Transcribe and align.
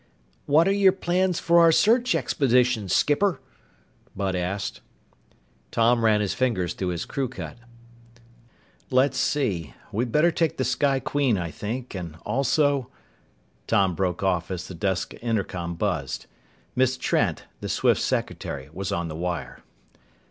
"What 0.47 0.67
are 0.67 0.71
your 0.73 0.93
plans 0.93 1.39
for 1.39 1.59
our 1.59 1.71
search 1.71 2.15
expedition, 2.15 2.89
skipper?" 2.89 3.39
Bud 4.15 4.35
asked. 4.35 4.81
Tom 5.69 6.03
ran 6.03 6.21
his 6.21 6.33
fingers 6.33 6.73
through 6.73 6.87
his 6.87 7.05
crew 7.05 7.27
cut. 7.27 7.59
"Let's 8.89 9.19
see. 9.19 9.75
We'd 9.91 10.11
better 10.11 10.31
take 10.31 10.57
the 10.57 10.63
Sky 10.63 10.99
Queen, 10.99 11.37
I 11.37 11.51
think, 11.51 11.93
and 11.93 12.15
also" 12.25 12.89
Tom 13.67 13.93
broke 13.93 14.23
off 14.23 14.49
as 14.49 14.67
the 14.67 14.73
desk 14.73 15.13
intercom 15.21 15.75
buzzed. 15.75 16.25
Miss 16.75 16.97
Trent, 16.97 17.43
the 17.59 17.69
Swifts' 17.69 18.03
secretary, 18.03 18.69
was 18.73 18.91
on 18.91 19.07
the 19.07 19.15
wire. 19.15 19.61